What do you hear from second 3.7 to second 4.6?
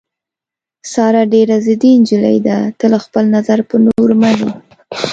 نورو مني.